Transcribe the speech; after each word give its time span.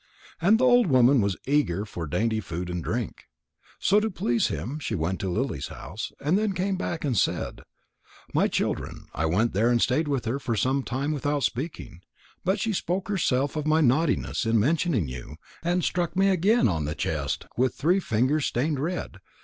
And 0.41 0.57
the 0.57 0.63
old 0.65 0.87
woman 0.87 1.21
was 1.21 1.37
eager 1.45 1.85
for 1.85 2.07
dainty 2.07 2.39
food 2.39 2.71
and 2.71 2.83
drink. 2.83 3.25
So 3.79 3.99
to 3.99 4.09
please 4.09 4.47
him 4.47 4.79
she 4.79 4.95
went 4.95 5.19
to 5.19 5.29
Lily's 5.29 5.67
house, 5.67 6.11
and 6.19 6.39
then 6.39 6.53
came 6.53 6.75
back 6.75 7.05
and 7.05 7.15
said: 7.15 7.61
"My 8.33 8.47
children, 8.47 9.05
I 9.13 9.27
went 9.27 9.53
there 9.53 9.69
and 9.69 9.79
stayed 9.79 10.07
with 10.07 10.25
her 10.25 10.39
for 10.39 10.55
some 10.55 10.81
time 10.81 11.11
without 11.11 11.43
speaking. 11.43 12.01
But 12.43 12.59
she 12.59 12.73
spoke 12.73 13.09
herself 13.09 13.55
of 13.55 13.67
my 13.67 13.81
naughtiness 13.81 14.43
in 14.43 14.59
mentioning 14.59 15.07
you, 15.07 15.35
and 15.61 15.83
struck 15.83 16.15
me 16.15 16.29
again 16.29 16.67
on 16.67 16.85
the 16.85 16.95
chest 16.95 17.45
with 17.55 17.75
three 17.75 17.99
fingers 17.99 18.47
stained 18.47 18.79
red. 18.79 19.19